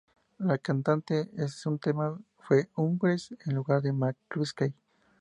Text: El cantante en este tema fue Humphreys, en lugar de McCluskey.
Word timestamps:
El 0.39 0.59
cantante 0.61 1.29
en 1.37 1.41
este 1.43 1.77
tema 1.77 2.19
fue 2.39 2.67
Humphreys, 2.75 3.35
en 3.45 3.53
lugar 3.53 3.83
de 3.83 3.93
McCluskey. 3.93 4.73